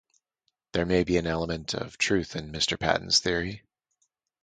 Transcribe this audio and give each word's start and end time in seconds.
There 0.71 0.87
may 0.87 1.03
be 1.03 1.17
an 1.17 1.27
element 1.27 1.75
of 1.75 1.99
truth 1.99 2.35
in 2.35 2.51
Mr. 2.51 2.79
Patton's 2.79 3.19
theory. 3.19 3.61